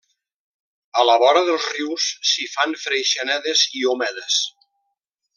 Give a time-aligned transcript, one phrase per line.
[1.01, 4.39] A la vora dels rius, s'hi fan freixenedes i omedes.